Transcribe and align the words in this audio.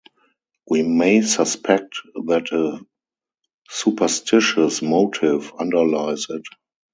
We 0.67 0.81
may 0.81 1.21
suspect 1.21 1.93
that 2.25 2.51
a 2.51 2.83
superstitious 3.69 4.81
motive 4.81 5.53
underlies 5.59 6.25
it. 6.31 6.45